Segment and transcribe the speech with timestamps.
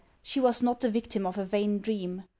[0.23, 2.23] She was not the victim of a vain dream.